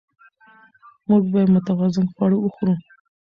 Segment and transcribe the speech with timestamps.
[1.09, 2.75] موږ باید متوازن خواړه وخورو